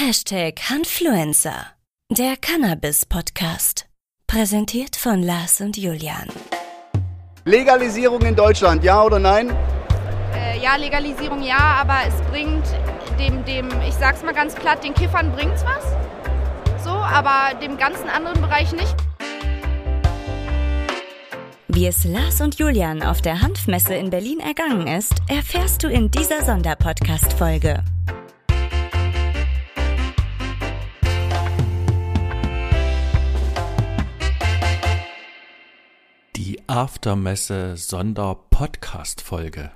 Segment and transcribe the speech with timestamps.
[0.00, 1.72] Hashtag Hanfluencer,
[2.08, 3.86] der Cannabis-Podcast.
[4.28, 6.28] Präsentiert von Lars und Julian.
[7.44, 9.50] Legalisierung in Deutschland, ja oder nein?
[10.36, 12.64] Äh, ja, Legalisierung ja, aber es bringt
[13.18, 16.84] dem, dem, ich sag's mal ganz platt, den Kiffern bringt's was.
[16.84, 18.94] So, aber dem ganzen anderen Bereich nicht.
[21.66, 26.08] Wie es Lars und Julian auf der Hanfmesse in Berlin ergangen ist, erfährst du in
[26.08, 27.82] dieser Sonderpodcast-Folge.
[36.68, 39.72] Aftermesse Sonder-Podcast-Folge.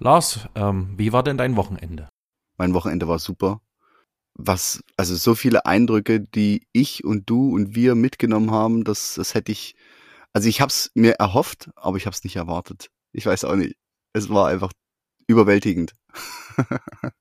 [0.00, 2.08] Lars, ähm, wie war denn dein Wochenende?
[2.56, 3.60] Mein Wochenende war super.
[4.34, 9.34] Was, also so viele Eindrücke, die ich und du und wir mitgenommen haben, das, das
[9.34, 9.76] hätte ich,
[10.32, 12.90] also ich habe es mir erhofft, aber ich habe es nicht erwartet.
[13.12, 13.76] Ich weiß auch nicht.
[14.12, 14.72] Es war einfach
[15.28, 15.92] überwältigend.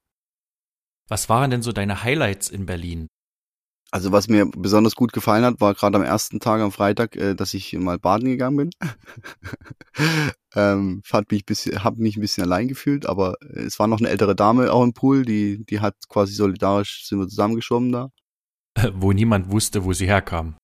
[1.08, 3.05] Was waren denn so deine Highlights in Berlin?
[3.90, 7.35] Also was mir besonders gut gefallen hat, war gerade am ersten Tag am Freitag, äh,
[7.35, 8.70] dass ich mal baden gegangen bin.
[10.55, 14.10] ähm, fand mich bisschen, hab mich ein bisschen allein gefühlt, aber es war noch eine
[14.10, 18.10] ältere Dame auch im Pool, die, die hat quasi solidarisch sind wir zusammengeschwommen da.
[18.93, 20.55] Wo niemand wusste, wo sie herkam.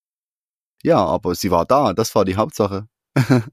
[0.84, 2.88] Ja, aber sie war da, das war die Hauptsache.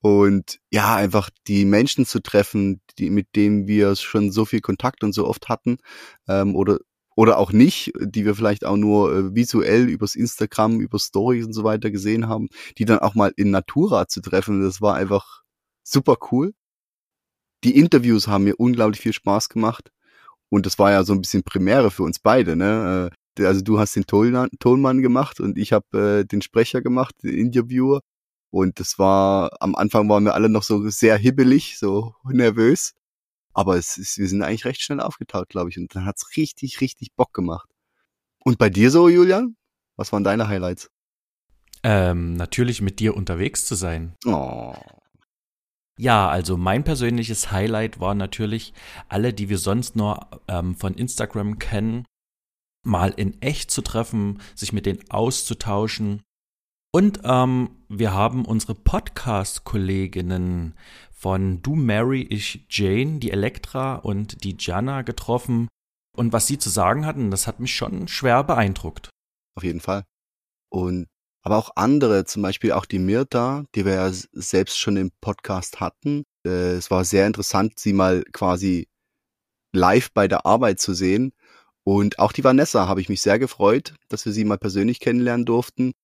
[0.00, 5.04] und ja, einfach die Menschen zu treffen, die, mit denen wir schon so viel Kontakt
[5.04, 5.78] und so oft hatten,
[6.26, 6.78] ähm, oder
[7.18, 11.52] oder auch nicht, die wir vielleicht auch nur äh, visuell übers Instagram, über Stories und
[11.52, 14.62] so weiter gesehen haben, die dann auch mal in Natura zu treffen.
[14.62, 15.42] Das war einfach
[15.82, 16.54] super cool.
[17.64, 19.90] Die Interviews haben mir unglaublich viel Spaß gemacht.
[20.48, 23.10] Und das war ja so ein bisschen Primäre für uns beide, ne?
[23.36, 27.34] Äh, also du hast den Tonmann gemacht und ich habe äh, den Sprecher gemacht, den
[27.34, 28.00] Interviewer.
[28.50, 32.94] Und das war, am Anfang waren wir alle noch so sehr hibbelig, so nervös.
[33.58, 35.78] Aber es ist, wir sind eigentlich recht schnell aufgetaut, glaube ich.
[35.78, 37.68] Und dann hat's richtig, richtig Bock gemacht.
[38.44, 39.56] Und bei dir so, Julian?
[39.96, 40.92] Was waren deine Highlights?
[41.82, 44.14] Ähm, natürlich mit dir unterwegs zu sein.
[44.24, 44.76] Oh.
[45.98, 48.74] Ja, also mein persönliches Highlight war natürlich,
[49.08, 52.06] alle, die wir sonst nur ähm, von Instagram kennen,
[52.84, 56.22] mal in echt zu treffen, sich mit denen auszutauschen.
[56.92, 60.74] Und ähm, wir haben unsere Podcast-Kolleginnen
[61.18, 65.66] von Du Mary, ich Jane, die Elektra und die Jana getroffen.
[66.16, 69.10] Und was sie zu sagen hatten, das hat mich schon schwer beeindruckt.
[69.56, 70.04] Auf jeden Fall.
[70.70, 71.06] Und
[71.42, 75.80] aber auch andere, zum Beispiel auch die Mirta, die wir ja selbst schon im Podcast
[75.80, 76.24] hatten.
[76.46, 78.88] Äh, es war sehr interessant, sie mal quasi
[79.72, 81.32] live bei der Arbeit zu sehen.
[81.84, 85.46] Und auch die Vanessa habe ich mich sehr gefreut, dass wir sie mal persönlich kennenlernen
[85.46, 85.94] durften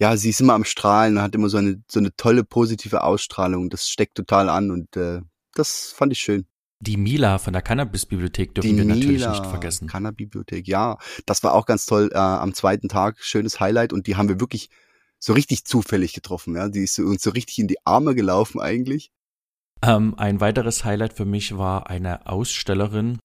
[0.00, 3.68] ja, sie ist immer am Strahlen, hat immer so eine, so eine tolle positive Ausstrahlung.
[3.68, 5.20] Das steckt total an und äh,
[5.54, 6.46] das fand ich schön.
[6.80, 9.88] Die Mila von der Cannabis-Bibliothek dürfen Die wir natürlich Mila, nicht vergessen.
[9.88, 10.98] Cannabis-Bibliothek, ja.
[11.26, 13.18] Das war auch ganz toll äh, am zweiten Tag.
[13.18, 14.70] Schönes Highlight und die haben wir wirklich
[15.18, 16.54] so richtig zufällig getroffen.
[16.54, 19.10] Ja, Die ist so, uns so richtig in die Arme gelaufen eigentlich.
[19.82, 23.18] Ähm, ein weiteres Highlight für mich war eine Ausstellerin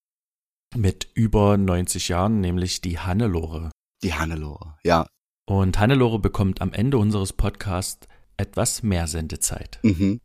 [0.75, 3.69] mit über 90 Jahren, nämlich die Hannelore.
[4.01, 5.05] Die Hannelore, ja.
[5.45, 9.79] Und Hannelore bekommt am Ende unseres Podcasts etwas mehr Sendezeit.
[9.83, 10.21] Mhm.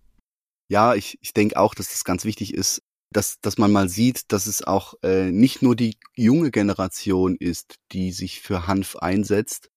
[0.69, 4.33] Ja, ich, ich denke auch, dass das ganz wichtig ist, dass, dass man mal sieht,
[4.33, 9.71] dass es auch äh, nicht nur die junge Generation ist, die sich für Hanf einsetzt.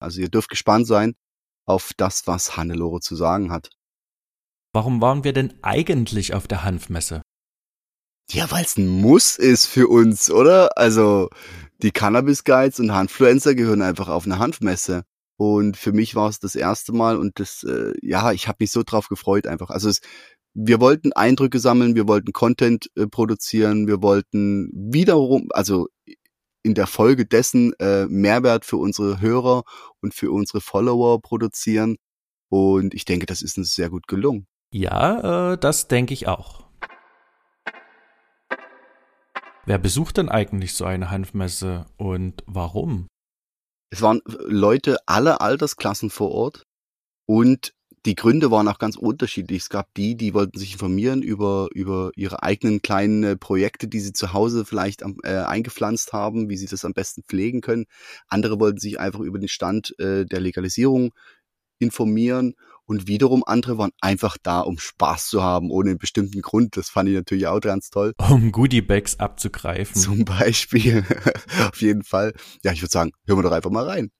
[0.00, 1.14] Also ihr dürft gespannt sein
[1.66, 3.70] auf das, was Hannelore zu sagen hat.
[4.72, 7.22] Warum waren wir denn eigentlich auf der Hanfmesse?
[8.30, 10.76] Ja, weil es ein Muss ist für uns, oder?
[10.76, 11.30] Also
[11.82, 15.04] die Cannabis Guides und Hanfluencer gehören einfach auf eine Hanfmesse.
[15.36, 18.72] Und für mich war es das erste Mal und das, äh, ja, ich habe mich
[18.72, 19.70] so drauf gefreut einfach.
[19.70, 20.00] Also es,
[20.52, 25.86] wir wollten Eindrücke sammeln, wir wollten Content äh, produzieren, wir wollten wiederum, also
[26.64, 29.62] in der Folge dessen äh, Mehrwert für unsere Hörer
[30.00, 31.96] und für unsere Follower produzieren.
[32.50, 34.48] Und ich denke, das ist uns sehr gut gelungen.
[34.72, 36.67] Ja, äh, das denke ich auch.
[39.68, 43.06] Wer besucht denn eigentlich so eine Hanfmesse und warum?
[43.90, 46.62] Es waren Leute aller Altersklassen vor Ort
[47.26, 47.74] und
[48.06, 49.64] die Gründe waren auch ganz unterschiedlich.
[49.64, 54.00] Es gab die, die wollten sich informieren über, über ihre eigenen kleinen äh, Projekte, die
[54.00, 57.84] sie zu Hause vielleicht äh, eingepflanzt haben, wie sie das am besten pflegen können.
[58.26, 61.12] Andere wollten sich einfach über den Stand äh, der Legalisierung
[61.78, 62.54] informieren
[62.88, 66.76] und wiederum andere waren einfach da, um Spaß zu haben, ohne einen bestimmten Grund.
[66.76, 68.14] Das fand ich natürlich auch ganz toll.
[68.30, 69.94] Um Goodiebags abzugreifen.
[69.94, 71.04] Zum Beispiel.
[71.70, 72.32] Auf jeden Fall.
[72.64, 74.10] Ja, ich würde sagen, hören wir doch einfach mal rein.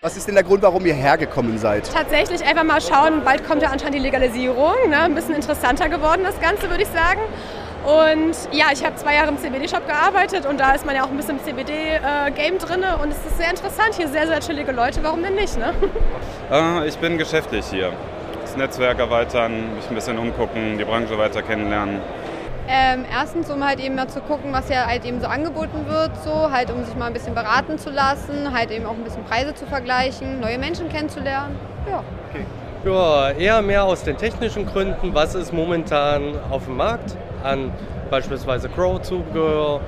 [0.00, 1.92] Was ist denn der Grund, warum ihr hergekommen seid?
[1.92, 4.74] Tatsächlich einfach mal schauen, bald kommt ja anscheinend die Legalisierung.
[4.88, 4.98] Ne?
[4.98, 7.20] Ein bisschen interessanter geworden das Ganze, würde ich sagen.
[7.84, 11.10] Und ja, ich habe zwei Jahre im CBD-Shop gearbeitet und da ist man ja auch
[11.10, 15.00] ein bisschen im CBD-Game drin und es ist sehr interessant hier, sehr, sehr chillige Leute,
[15.02, 15.74] warum denn nicht, ne?
[16.50, 17.92] Äh, ich bin geschäftlich hier.
[18.42, 22.00] Das Netzwerk erweitern, mich ein bisschen umgucken, die Branche weiter kennenlernen.
[22.68, 26.10] Ähm, erstens, um halt eben mal zu gucken, was ja halt eben so angeboten wird,
[26.22, 29.24] so halt um sich mal ein bisschen beraten zu lassen, halt eben auch ein bisschen
[29.24, 31.56] Preise zu vergleichen, neue Menschen kennenzulernen.
[31.90, 32.04] Ja.
[32.30, 32.44] Okay.
[32.84, 37.72] Ja, eher mehr aus den technischen Gründen, was ist momentan auf dem Markt an
[38.10, 39.80] beispielsweise Grow-Zubehör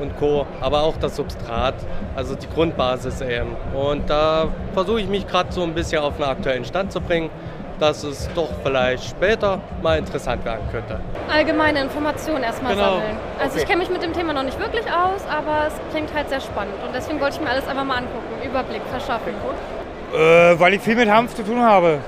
[0.00, 1.74] und Co., aber auch das Substrat,
[2.16, 3.56] also die Grundbasis eben.
[3.74, 7.30] Und da versuche ich mich gerade so ein bisschen auf einen aktuellen Stand zu bringen
[7.80, 11.00] dass es doch vielleicht später mal interessant werden könnte.
[11.32, 12.96] Allgemeine Informationen erstmal genau.
[12.96, 13.16] sammeln.
[13.38, 13.62] Also okay.
[13.62, 16.40] ich kenne mich mit dem Thema noch nicht wirklich aus, aber es klingt halt sehr
[16.40, 19.32] spannend und deswegen wollte ich mir alles einfach mal angucken, Überblick verschaffen.
[20.14, 21.98] Äh, weil ich viel mit Hanf zu tun habe.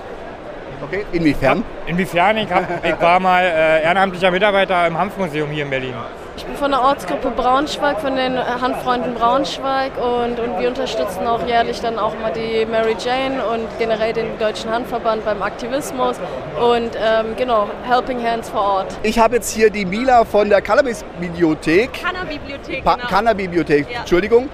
[0.82, 1.62] Okay, inwiefern?
[1.87, 2.37] Inwiefern?
[2.38, 5.94] Ich, hab, ich war mal äh, ehrenamtlicher Mitarbeiter im Hanfmuseum hier in Berlin.
[6.37, 11.46] Ich bin von der Ortsgruppe Braunschweig, von den Handfreunden Braunschweig und, und wir unterstützen auch
[11.46, 16.17] jährlich dann auch mal die Mary Jane und generell den Deutschen Handverband beim Aktivismus
[16.58, 18.87] und ähm, genau, Helping Hands vor Ort.
[19.02, 21.93] Ich habe jetzt hier die Mila von der Cannabis-Bibliothek.
[22.02, 22.96] Cannabibliothek, genau.
[23.08, 23.99] Cannabibliothek, ja.
[24.00, 24.49] Entschuldigung.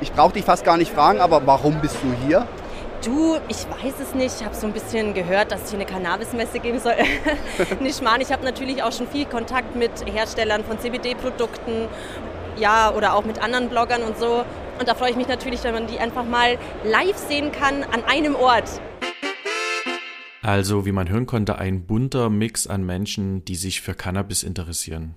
[0.00, 2.46] Ich brauche dich fast gar nicht fragen, aber warum bist du hier?
[3.06, 4.34] Du, ich weiß es nicht.
[4.40, 6.96] Ich habe so ein bisschen gehört, dass es hier eine Cannabismesse geben soll.
[7.80, 8.20] nicht mal.
[8.20, 11.86] Ich habe natürlich auch schon viel Kontakt mit Herstellern von CBD-Produkten,
[12.58, 14.44] ja, oder auch mit anderen Bloggern und so.
[14.80, 18.02] Und da freue ich mich natürlich, wenn man die einfach mal live sehen kann an
[18.08, 18.68] einem Ort.
[20.42, 25.14] Also, wie man hören konnte, ein bunter Mix an Menschen, die sich für Cannabis interessieren.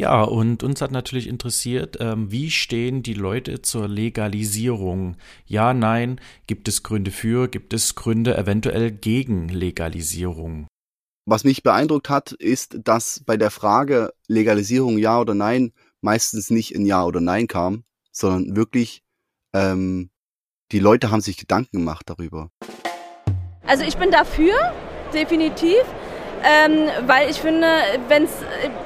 [0.00, 5.18] Ja, und uns hat natürlich interessiert, ähm, wie stehen die Leute zur Legalisierung?
[5.44, 10.68] Ja, nein, gibt es Gründe für, gibt es Gründe eventuell gegen Legalisierung?
[11.26, 16.74] Was mich beeindruckt hat, ist, dass bei der Frage Legalisierung ja oder nein meistens nicht
[16.74, 19.02] ein Ja oder Nein kam, sondern wirklich
[19.52, 20.08] ähm,
[20.72, 22.48] die Leute haben sich Gedanken gemacht darüber.
[23.66, 24.54] Also ich bin dafür,
[25.12, 25.82] definitiv
[26.42, 27.66] ähm, weil ich finde,
[28.08, 28.30] wenn's,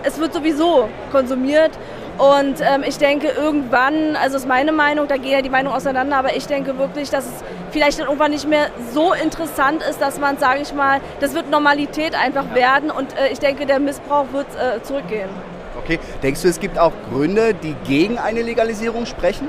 [0.02, 1.72] es wird sowieso konsumiert
[2.18, 6.16] und ähm, ich denke irgendwann, also ist meine Meinung, da gehen ja die Meinungen auseinander,
[6.16, 7.32] aber ich denke wirklich, dass es
[7.70, 11.50] vielleicht dann irgendwann nicht mehr so interessant ist, dass man, sage ich mal, das wird
[11.50, 15.28] Normalität einfach werden und äh, ich denke, der Missbrauch wird äh, zurückgehen.
[15.76, 19.48] Okay, denkst du, es gibt auch Gründe, die gegen eine Legalisierung sprechen?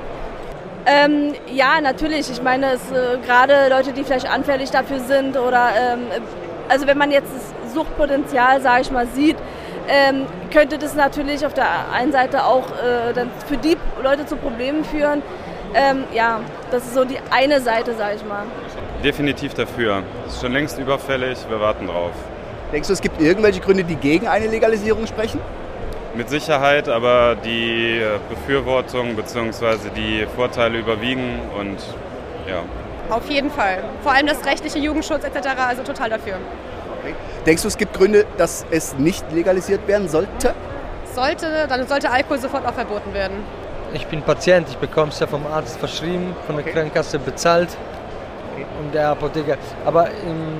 [0.87, 2.29] Ähm, ja, natürlich.
[2.29, 6.07] Ich meine, es äh, gerade Leute, die vielleicht anfällig dafür sind oder ähm,
[6.67, 7.31] also wenn man jetzt
[7.75, 9.37] Suchtpotenzial, sage ich mal, sieht,
[9.87, 14.35] ähm, könnte das natürlich auf der einen Seite auch äh, dann für die Leute zu
[14.35, 15.21] Problemen führen.
[15.75, 16.39] Ähm, ja,
[16.71, 18.43] das ist so die eine Seite, sage ich mal.
[19.03, 20.03] Definitiv dafür.
[20.23, 22.13] Das ist schon längst überfällig, wir warten drauf.
[22.71, 25.39] Denkst du, es gibt irgendwelche Gründe, die gegen eine Legalisierung sprechen?
[26.15, 29.89] Mit Sicherheit, aber die Befürwortung bzw.
[29.95, 31.77] die Vorteile überwiegen und
[32.49, 32.63] ja.
[33.09, 33.83] Auf jeden Fall.
[34.01, 35.47] Vor allem das rechtliche Jugendschutz etc.
[35.67, 36.35] Also total dafür.
[37.45, 40.55] Denkst du, es gibt Gründe, dass es nicht legalisiert werden sollte?
[41.13, 43.37] Sollte, dann sollte Alkohol sofort auch verboten werden.
[43.93, 46.73] Ich bin Patient, ich bekomme es ja vom Arzt verschrieben, von der okay.
[46.73, 47.69] Krankenkasse bezahlt
[48.53, 48.65] okay.
[48.79, 49.57] und der Apotheker.
[49.85, 50.57] Aber ähm,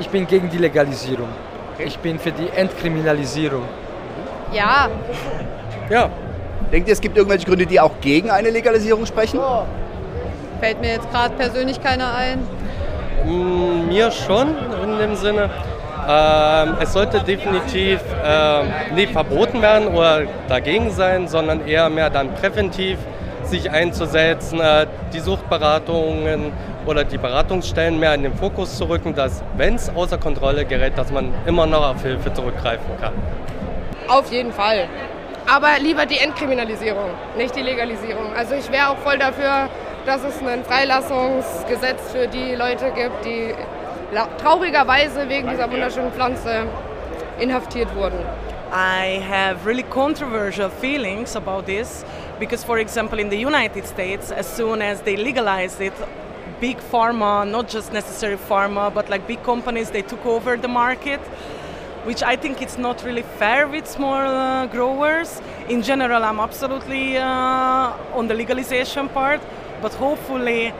[0.00, 1.28] ich bin gegen die Legalisierung.
[1.74, 1.84] Okay.
[1.86, 3.62] Ich bin für die Entkriminalisierung.
[4.52, 4.88] Ja.
[5.88, 6.10] Ja.
[6.72, 9.38] Denkt ihr, es gibt irgendwelche Gründe, die auch gegen eine Legalisierung sprechen?
[9.40, 9.62] Oh.
[10.60, 12.40] Fällt mir jetzt gerade persönlich keiner ein.
[13.24, 15.50] Mm, mir schon in dem Sinne.
[16.08, 22.34] Ähm, es sollte definitiv äh, nicht verboten werden oder dagegen sein, sondern eher mehr dann
[22.34, 22.98] präventiv
[23.44, 26.52] sich einzusetzen, äh, die Suchtberatungen
[26.86, 30.96] oder die Beratungsstellen mehr in den Fokus zu rücken, dass wenn es außer Kontrolle gerät,
[30.96, 33.12] dass man immer noch auf Hilfe zurückgreifen kann.
[34.08, 34.88] Auf jeden Fall.
[35.52, 38.32] Aber lieber die Entkriminalisierung, nicht die Legalisierung.
[38.36, 39.68] Also ich wäre auch voll dafür,
[40.06, 43.54] dass es ein Freilassungsgesetz für die Leute gibt, die
[44.38, 46.66] traurigerweise wegen dieser wunderschönen Pflanze
[47.38, 48.18] inhaftiert wurden.
[48.72, 52.04] I have really controversial feelings about this
[52.38, 55.92] because, for example, in the United States, as soon as they legalized it,
[56.60, 61.20] big pharma, not just necessary pharma, but like big companies, they took over the market,
[62.04, 65.42] which I think it's not really fair with small uh, growers.
[65.68, 69.40] In general, I'm absolutely uh, on the legalization part,
[69.82, 70.72] but hopefully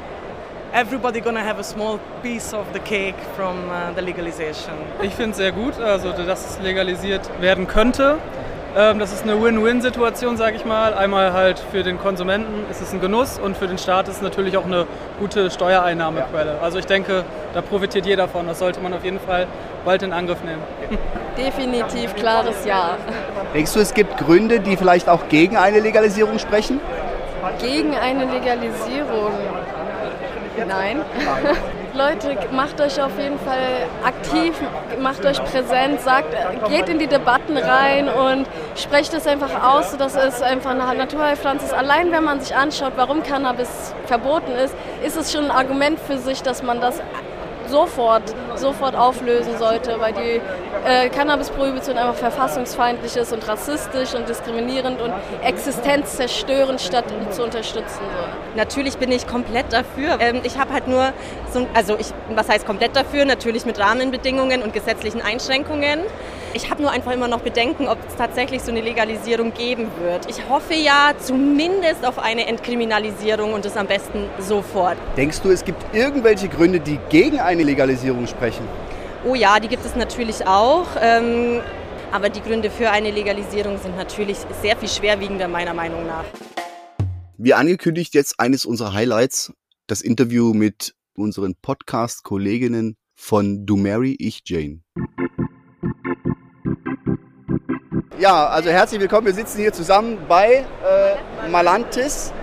[0.72, 4.74] everybody gonna have a small piece of the cake from uh, the legalization.
[5.02, 8.18] Ich finde es sehr gut, also dass es legalisiert werden könnte.
[8.76, 10.94] Ähm, das ist eine Win-Win-Situation, sage ich mal.
[10.94, 14.22] Einmal halt für den Konsumenten ist es ein Genuss und für den Staat ist es
[14.22, 14.86] natürlich auch eine
[15.18, 16.60] gute Steuereinnahmequelle.
[16.62, 18.46] Also ich denke, da profitiert jeder von.
[18.46, 19.48] Das sollte man auf jeden Fall
[19.84, 20.62] bald in Angriff nehmen.
[21.36, 22.96] Definitiv klares Ja.
[23.54, 26.80] Denkst du, es gibt Gründe, die vielleicht auch gegen eine Legalisierung sprechen?
[27.58, 29.32] Gegen eine Legalisierung?
[30.56, 31.02] Nein.
[31.94, 34.54] Leute, macht euch auf jeden Fall aktiv,
[35.00, 36.34] macht euch präsent, sagt,
[36.68, 41.66] geht in die Debatten rein und sprecht es einfach aus, dass es einfach eine Naturheilpflanze
[41.66, 41.74] ist.
[41.74, 46.18] Allein wenn man sich anschaut, warum Cannabis verboten ist, ist es schon ein Argument für
[46.18, 47.00] sich, dass man das
[47.70, 48.22] sofort,
[48.56, 50.40] sofort auflösen sollte, weil die
[50.86, 55.12] äh, Cannabis-Prohibition einfach verfassungsfeindlich ist und rassistisch und diskriminierend und
[55.42, 58.28] existenzzerstörend statt zu unterstützen soll.
[58.56, 60.18] Natürlich bin ich komplett dafür.
[60.20, 61.12] Ähm, ich habe halt nur,
[61.52, 63.24] so, also ich, was heißt komplett dafür?
[63.24, 66.00] Natürlich mit Rahmenbedingungen und gesetzlichen Einschränkungen.
[66.52, 70.28] Ich habe nur einfach immer noch Bedenken, ob es tatsächlich so eine Legalisierung geben wird.
[70.28, 74.98] Ich hoffe ja zumindest auf eine Entkriminalisierung und das am besten sofort.
[75.16, 78.66] Denkst du, es gibt irgendwelche Gründe, die gegen eine Legalisierung sprechen?
[79.24, 80.88] Oh ja, die gibt es natürlich auch.
[81.00, 81.60] Ähm,
[82.10, 86.24] aber die Gründe für eine Legalisierung sind natürlich sehr viel schwerwiegender meiner Meinung nach.
[87.38, 89.52] Wie angekündigt, jetzt eines unserer Highlights,
[89.86, 94.80] das Interview mit unseren Podcast-Kolleginnen von Du Mary, ich Jane.
[98.20, 99.24] Ja, also herzlich willkommen.
[99.24, 102.34] Wir sitzen hier zusammen bei äh, Malantis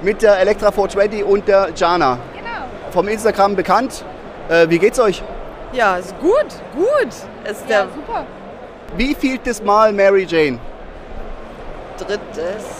[0.00, 2.18] mit der Elektra 420 und der Jana.
[2.34, 2.48] Genau.
[2.90, 4.02] Vom Instagram bekannt.
[4.48, 5.22] Äh, wie geht's euch?
[5.74, 7.08] Ja, ist gut, gut.
[7.44, 8.24] Ist ja, super.
[8.96, 10.58] Wie vieltes Mal Mary Jane?
[11.98, 12.18] Drittes.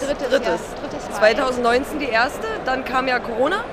[0.00, 0.28] Drittes.
[0.30, 0.48] Drittes.
[0.48, 0.88] Ja.
[0.88, 3.64] Drittes 2019 die erste, dann kam ja Corona.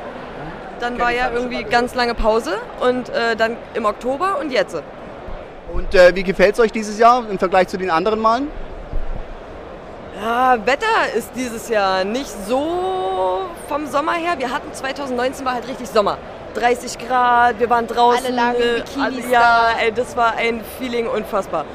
[0.81, 4.75] Dann war ja irgendwie ganz lange Pause und äh, dann im Oktober und jetzt.
[5.73, 8.49] Und äh, wie gefällt es euch dieses Jahr im Vergleich zu den anderen Malen?
[10.23, 14.35] Ja, Wetter ist dieses Jahr nicht so vom Sommer her.
[14.37, 16.17] Wir hatten 2019 war halt richtig Sommer.
[16.53, 18.25] 30 Grad, wir waren draußen.
[18.25, 21.65] Alle lagen äh, Bikinis alle, Ja, ey, das war ein Feeling unfassbar.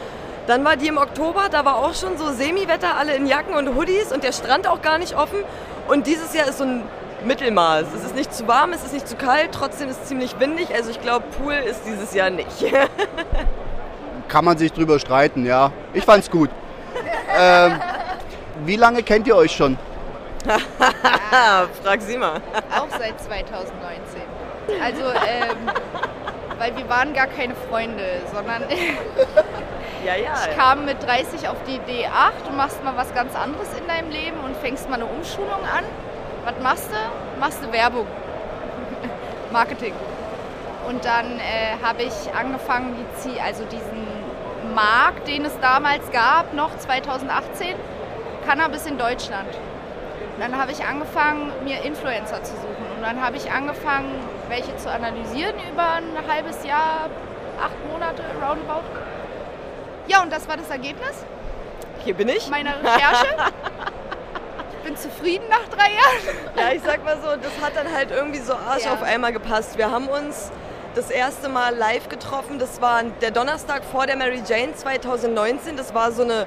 [0.47, 3.77] Dann war die im Oktober, da war auch schon so Semi-Wetter, alle in Jacken und
[3.77, 5.41] Hoodies und der Strand auch gar nicht offen.
[5.87, 6.85] Und dieses Jahr ist so ein
[7.27, 7.85] Mittelmaß.
[7.99, 10.75] Es ist nicht zu warm, es ist nicht zu kalt, trotzdem ist es ziemlich windig.
[10.75, 12.65] Also ich glaube, Pool ist dieses Jahr nicht.
[14.29, 15.71] Kann man sich drüber streiten, ja.
[15.93, 16.49] Ich fand's gut.
[17.39, 17.79] ähm,
[18.65, 19.79] wie lange kennt ihr euch schon?
[21.83, 22.41] Frag sie mal.
[22.75, 24.23] Auch seit 2019.
[24.83, 25.71] Also, ähm,
[26.59, 28.63] weil wir waren gar keine Freunde, sondern
[30.05, 30.33] Ja, ja.
[30.49, 33.87] ich kam mit 30 auf die Idee, ach, du machst mal was ganz anderes in
[33.89, 35.85] deinem Leben und fängst mal eine Umschulung an.
[36.45, 37.41] Was machst du?
[37.41, 38.07] Machst du Werbung.
[39.53, 39.93] Marketing.
[40.89, 44.07] Und dann äh, habe ich angefangen, die, also diesen
[44.75, 47.75] Markt, den es damals gab, noch 2018,
[48.49, 49.49] Cannabis in Deutschland.
[50.35, 52.87] Und dann habe ich angefangen, mir Influencer zu suchen.
[52.97, 54.11] Und dann habe ich angefangen,
[54.49, 57.11] welche zu analysieren über ein halbes Jahr,
[57.63, 58.85] acht Monate, roundabout.
[60.07, 61.13] Ja, und das war das Ergebnis
[62.05, 62.49] Hier bin ich.
[62.49, 63.27] meiner Recherche.
[64.81, 66.47] Ich bin zufrieden nach drei Jahren.
[66.57, 68.95] Ja, ich sag mal so, das hat dann halt irgendwie so Arsch Ja.
[68.95, 69.77] auf einmal gepasst.
[69.77, 70.51] Wir haben uns
[70.95, 72.59] das erste Mal live getroffen.
[72.59, 75.77] Das war der Donnerstag vor der Mary Jane 2019.
[75.77, 76.47] Das war so eine,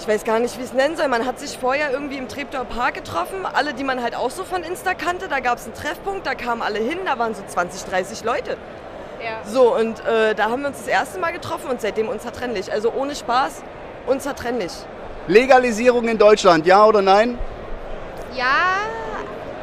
[0.00, 1.08] ich weiß gar nicht, wie ich es nennen soll.
[1.08, 3.44] Man hat sich vorher irgendwie im Treptower Park getroffen.
[3.44, 5.28] Alle, die man halt auch so von Insta kannte.
[5.28, 7.00] Da gab es einen Treffpunkt, da kamen alle hin.
[7.04, 8.56] Da waren so 20, 30 Leute.
[9.22, 9.44] Ja.
[9.44, 12.72] So, und äh, da haben wir uns das erste Mal getroffen und seitdem unzertrennlich.
[12.72, 13.62] Also ohne Spaß,
[14.06, 14.72] unzertrennlich.
[15.26, 17.38] Legalisierung in Deutschland, ja oder nein?
[18.34, 18.78] Ja,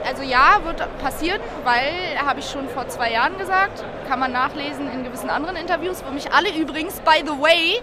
[0.08, 4.88] also ja, wird passieren, weil, habe ich schon vor zwei Jahren gesagt, kann man nachlesen
[4.94, 7.82] in gewissen anderen Interviews, wo mich alle übrigens, by the way,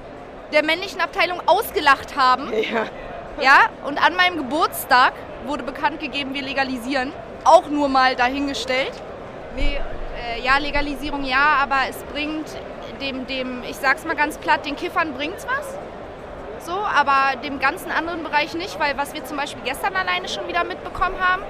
[0.54, 2.50] der männlichen Abteilung ausgelacht haben.
[2.52, 2.86] Ja.
[3.40, 5.12] Ja, und an meinem Geburtstag
[5.44, 7.12] wurde bekannt gegeben, wir legalisieren.
[7.42, 8.92] Auch nur mal dahingestellt.
[9.56, 9.80] Nee,
[10.16, 12.46] äh, ja, Legalisierung ja, aber es bringt
[13.00, 15.78] dem, dem, ich sag's mal ganz platt, den Kiffern bringt's was.
[16.64, 20.46] So, aber dem ganzen anderen Bereich nicht, weil was wir zum Beispiel gestern alleine schon
[20.48, 21.42] wieder mitbekommen haben,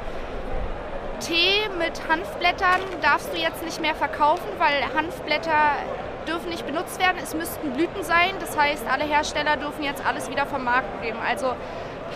[1.21, 5.77] Tee mit Hanfblättern darfst du jetzt nicht mehr verkaufen, weil Hanfblätter
[6.27, 7.17] dürfen nicht benutzt werden.
[7.23, 8.35] Es müssten Blüten sein.
[8.41, 11.19] Das heißt, alle Hersteller dürfen jetzt alles wieder vom Markt geben.
[11.27, 11.55] Also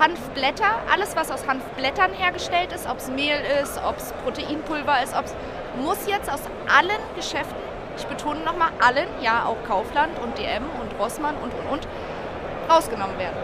[0.00, 5.14] Hanfblätter, alles was aus Hanfblättern hergestellt ist, ob es Mehl ist, ob es Proteinpulver ist,
[5.14, 5.34] ob es
[5.82, 7.56] muss jetzt aus allen Geschäften,
[7.96, 11.88] ich betone nochmal allen, ja auch Kaufland und DM und Rossmann und und und,
[12.70, 13.36] rausgenommen werden.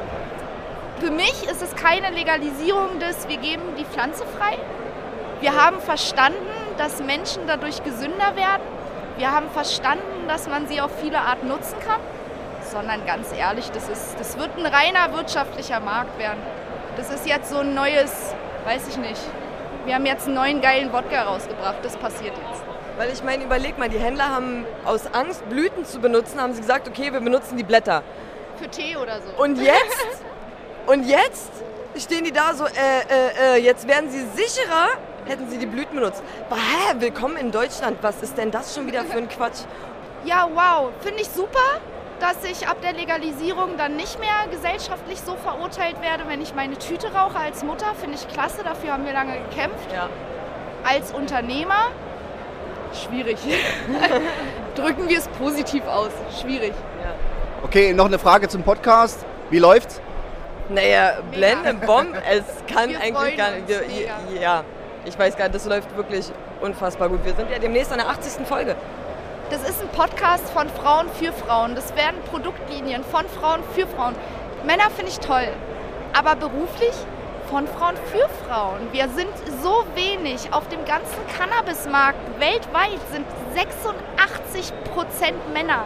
[1.00, 4.56] Für mich ist es keine Legalisierung des, wir geben die Pflanze frei.
[5.40, 6.38] Wir haben verstanden,
[6.78, 8.62] dass Menschen dadurch gesünder werden.
[9.16, 12.00] Wir haben verstanden, dass man sie auf viele Art nutzen kann.
[12.70, 16.40] sondern ganz ehrlich, das, ist, das wird ein reiner wirtschaftlicher Markt werden.
[16.96, 19.20] Das ist jetzt so ein neues, weiß ich nicht.
[19.84, 22.62] Wir haben jetzt einen neuen geilen Wodka rausgebracht, das passiert jetzt.
[22.96, 26.62] Weil ich meine, überleg mal, die Händler haben aus Angst, Blüten zu benutzen, haben sie
[26.62, 28.02] gesagt, okay, wir benutzen die Blätter.
[28.56, 29.42] Für Tee oder so.
[29.42, 30.24] Und jetzt?
[30.86, 31.52] und jetzt
[31.98, 34.88] stehen die da so, äh, äh, äh, jetzt werden sie sicherer,
[35.26, 36.22] hätten sie die Blüten benutzt.
[36.48, 39.60] Aber hä, willkommen in Deutschland, was ist denn das schon wieder für ein Quatsch?
[40.24, 41.80] Ja, wow, finde ich super,
[42.20, 46.78] dass ich ab der Legalisierung dann nicht mehr gesellschaftlich so verurteilt werde, wenn ich meine
[46.78, 47.86] Tüte rauche als Mutter.
[48.00, 49.92] Finde ich klasse, dafür haben wir lange gekämpft.
[49.92, 50.08] Ja.
[50.84, 51.88] Als Unternehmer,
[52.92, 53.38] schwierig.
[54.74, 56.72] Drücken wir es positiv aus, schwierig.
[57.62, 59.24] Okay, noch eine Frage zum Podcast.
[59.50, 60.00] Wie läuft's?
[60.68, 63.68] Naja, Blende, Bomb, es kann Wir eigentlich gar nicht.
[64.40, 64.64] Ja,
[65.04, 66.30] ich weiß gar nicht, das läuft wirklich
[66.60, 67.24] unfassbar gut.
[67.24, 68.46] Wir sind ja demnächst an der 80.
[68.46, 68.76] Folge.
[69.50, 71.74] Das ist ein Podcast von Frauen für Frauen.
[71.74, 74.14] Das werden Produktlinien von Frauen für Frauen.
[74.64, 75.48] Männer finde ich toll,
[76.14, 76.94] aber beruflich
[77.50, 78.88] von Frauen für Frauen.
[78.92, 79.28] Wir sind
[79.62, 82.18] so wenig auf dem ganzen Cannabismarkt.
[82.40, 85.84] Weltweit sind 86 Prozent Männer.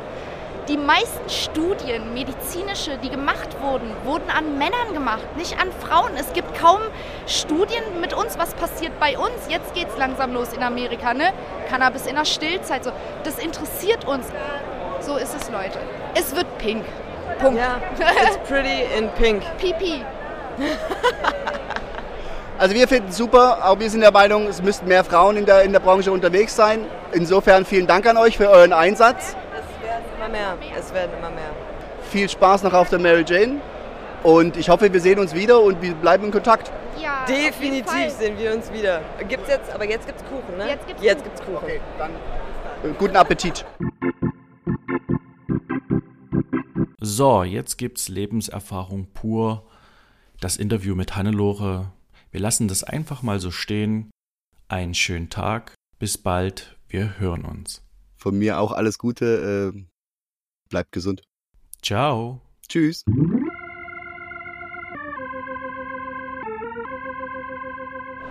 [0.69, 6.13] Die meisten Studien, medizinische, die gemacht wurden, wurden an Männern gemacht, nicht an Frauen.
[6.17, 6.81] Es gibt kaum
[7.29, 9.49] Studien mit uns, was passiert bei uns.
[9.49, 11.33] Jetzt geht es langsam los in Amerika, ne?
[11.69, 12.85] Cannabis in der Stillzeit.
[12.85, 12.91] So.
[13.25, 14.27] Das interessiert uns.
[15.01, 15.79] So ist es, Leute.
[16.15, 16.85] Es wird pink.
[17.39, 17.59] Punkt.
[17.59, 17.81] Ja,
[18.25, 19.43] it's pretty in pink.
[19.59, 20.05] Pipi.
[22.59, 25.47] Also wir finden es super, aber wir sind der Meinung, es müssten mehr Frauen in
[25.47, 26.87] der, in der Branche unterwegs sein.
[27.13, 29.37] Insofern vielen Dank an euch für euren Einsatz.
[29.53, 30.57] Es werden immer mehr.
[30.77, 31.51] Es werden immer mehr.
[32.11, 33.61] Viel Spaß noch auf der Mary Jane.
[34.25, 36.73] Und ich hoffe, wir sehen uns wieder und wir bleiben in Kontakt.
[37.01, 37.25] Ja.
[37.27, 39.03] Definitiv sehen wir uns wieder.
[39.29, 40.69] Gibt's jetzt, aber jetzt gibt's Kuchen, ne?
[40.69, 41.31] Jetzt gibt's jetzt Kuchen.
[41.31, 41.57] gibt's Kuchen.
[41.57, 42.13] Okay, dann
[42.83, 43.65] äh, guten Appetit.
[47.01, 49.69] So, jetzt gibt's Lebenserfahrung pur.
[50.41, 51.93] Das Interview mit Hannelore.
[52.31, 54.11] Wir lassen das einfach mal so stehen.
[54.69, 55.75] Einen schönen Tag.
[55.99, 56.77] Bis bald.
[56.89, 57.83] Wir hören uns.
[58.17, 59.73] Von mir auch alles Gute.
[59.75, 59.85] Äh,
[60.69, 61.23] bleibt gesund.
[61.83, 62.41] Ciao.
[62.69, 63.05] Tschüss.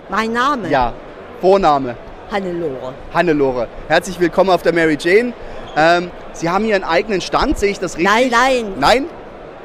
[0.10, 0.70] Mein Name?
[0.70, 0.94] Ja,
[1.42, 1.96] Vorname.
[2.32, 2.94] Hannelore.
[3.14, 3.68] Hannelore.
[3.88, 5.34] Herzlich willkommen auf der Mary Jane.
[5.76, 8.10] Ähm, Sie haben hier einen eigenen Stand, sehe ich das richtig?
[8.12, 8.74] Nein, nein.
[8.80, 9.06] Nein?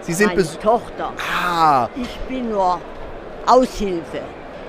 [0.02, 1.12] Sie sind Meine Tochter.
[1.44, 2.80] Ah, Ich bin nur
[3.46, 4.20] Aushilfe.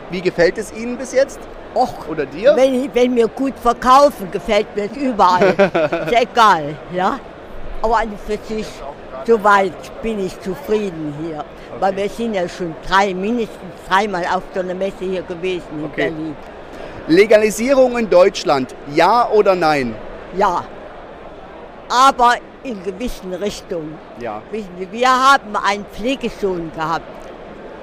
[0.10, 1.40] wie gefällt es Ihnen bis jetzt?
[1.76, 2.56] Och, Oder dir?
[2.56, 5.50] wenn, wenn wir gut verkaufen, gefällt mir es überall.
[6.08, 7.20] ist egal, ja.
[7.82, 8.68] Aber an für sich,
[9.26, 11.44] soweit bin ich zufrieden hier.
[11.80, 15.86] Weil wir sind ja schon drei, mindestens dreimal auf so einer Messe hier gewesen in
[15.86, 16.10] Okay.
[16.10, 16.36] Berlin.
[17.08, 19.94] Legalisierung in Deutschland, ja oder nein?
[20.38, 20.64] Ja.
[21.90, 23.98] Aber in gewissen Richtungen.
[24.20, 24.42] Ja.
[24.52, 27.06] Wissen Sie, wir haben einen Pflegesohn gehabt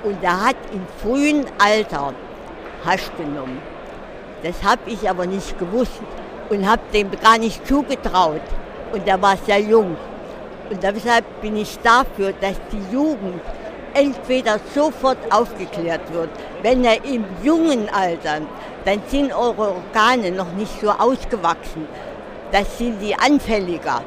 [0.04, 2.14] und der hat im frühen Alter
[2.84, 3.60] Hasch genommen.
[4.42, 6.00] Das habe ich aber nicht gewusst
[6.48, 8.40] und habe dem gar nicht zugetraut.
[8.92, 9.96] Und der war sehr jung.
[10.70, 13.40] Und deshalb bin ich dafür, dass die Jugend
[13.92, 16.30] entweder sofort aufgeklärt wird,
[16.62, 18.42] wenn er im jungen Alter,
[18.84, 21.88] dann sind eure Organe noch nicht so ausgewachsen.
[22.52, 24.02] Das sind die anfälliger.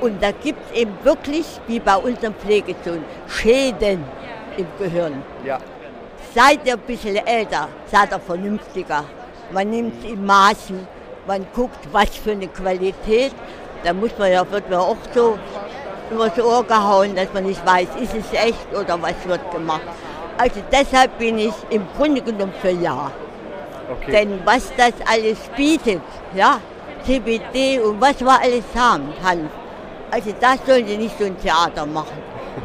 [0.00, 4.04] Und da gibt es eben wirklich, wie bei unserem Pflegesohn, Schäden
[4.56, 5.22] im Gehirn.
[5.44, 5.58] Ja.
[6.34, 9.04] Seid ihr ein bisschen älter, seid ihr vernünftiger.
[9.52, 10.86] Man nimmt es in Maßen,
[11.26, 13.32] man guckt, was für eine Qualität.
[13.82, 15.38] Da muss man ja, wird man auch so
[16.10, 19.82] übers Ohr gehauen, dass man nicht weiß, ist es echt oder was wird gemacht.
[20.36, 23.10] Also deshalb bin ich im Grunde genommen für Ja.
[23.90, 24.12] Okay.
[24.12, 26.02] Denn was das alles bietet,
[26.34, 26.60] ja,
[27.04, 29.50] CBD und was wir alles haben, Hanf,
[30.10, 32.18] also da sollen die nicht so ein Theater machen,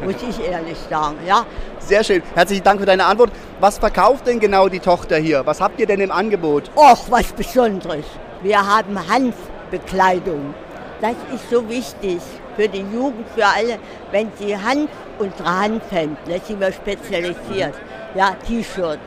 [0.04, 1.46] muss ich ehrlich sagen, ja.
[1.78, 2.22] Sehr schön.
[2.34, 3.30] Herzlichen Dank für deine Antwort.
[3.60, 5.44] Was verkauft denn genau die Tochter hier?
[5.46, 6.70] Was habt ihr denn im Angebot?
[6.76, 8.04] Och, was Besonderes.
[8.42, 10.54] Wir haben Hanfbekleidung.
[11.00, 12.20] Das ist so wichtig
[12.56, 13.78] für die Jugend, für alle.
[14.10, 17.74] Wenn sie Hanf, unsere Hanfhemden, da sind wir spezialisiert.
[18.14, 19.00] Ja, T-Shirt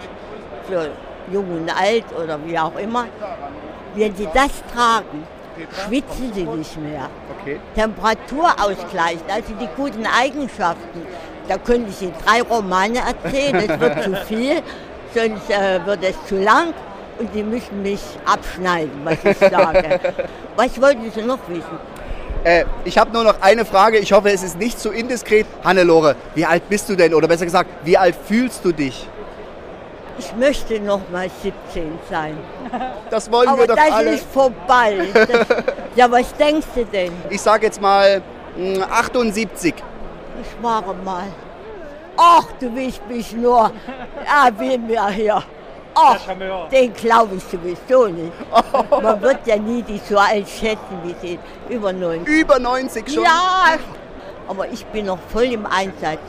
[0.67, 0.89] für
[1.31, 3.05] jung und alt oder wie auch immer.
[3.95, 5.25] Wenn sie das tragen,
[5.85, 7.09] schwitzen sie nicht mehr.
[7.39, 7.59] Okay.
[7.75, 11.01] Temperatur ausgleichen, also die guten Eigenschaften.
[11.47, 14.61] Da könnte ich Ihnen drei Romane erzählen, das wird zu viel,
[15.15, 16.73] sonst äh, wird es zu lang
[17.19, 19.99] und Sie müssen mich abschneiden, was ich sage.
[20.57, 21.79] was wollten Sie noch wissen?
[22.47, 23.97] Äh, ich habe nur noch eine Frage.
[23.97, 25.45] Ich hoffe, es ist nicht zu indiskret.
[25.65, 27.13] Hannelore, wie alt bist du denn?
[27.13, 29.05] Oder besser gesagt, wie alt fühlst du dich?
[30.17, 32.37] Ich möchte noch mal 17 sein.
[33.09, 34.15] Das wollen Aber wir doch das alle.
[34.15, 35.07] ist vorbei.
[35.13, 35.29] Das,
[35.95, 37.11] ja, was denkst du denn?
[37.29, 38.21] Ich sage jetzt mal
[38.57, 39.73] mh, 78.
[40.41, 41.23] Ich ware mal.
[42.17, 43.71] Ach, du willst mich nur.
[44.25, 45.43] Ja, wen wir hier.
[45.99, 46.19] Ach,
[46.71, 48.31] den glaube ich sowieso nicht.
[49.01, 52.27] Man wird ja nie die so alt schätzen, wie sie über 90.
[52.27, 53.23] Über 90 schon?
[53.23, 53.77] Ja,
[54.47, 56.19] aber ich bin noch voll im Einsatz.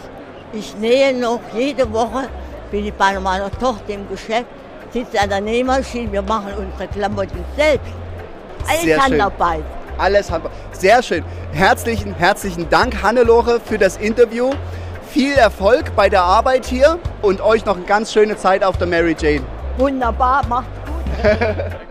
[0.54, 2.28] Ich nähe noch jede Woche,
[2.70, 4.46] bin ich bei meiner Tochter im Geschäft,
[4.90, 7.92] sitze an der Nähmaschine, wir machen unsere Klamotten selbst.
[8.66, 9.12] Alles Sehr schön.
[9.12, 9.64] Handarbeit.
[9.98, 10.52] Alles Handball.
[10.72, 11.24] Sehr schön.
[11.52, 14.50] Herzlichen, herzlichen Dank, Hannelore, für das Interview.
[15.10, 18.86] Viel Erfolg bei der Arbeit hier und euch noch eine ganz schöne Zeit auf der
[18.86, 19.42] Mary Jane.
[19.78, 21.87] Wunderbar, macht's gut.